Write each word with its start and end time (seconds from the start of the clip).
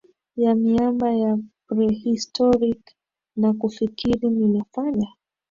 ya 0.43 0.55
miamba 0.55 1.11
ya 1.11 1.37
prehistoric 1.67 2.81
na 3.35 3.49
kufikiri 3.59 4.29
ninafanya 4.29 5.07